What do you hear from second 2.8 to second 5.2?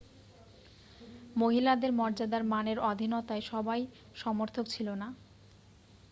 অধীনতায় সবাই সমর্থক ছিল না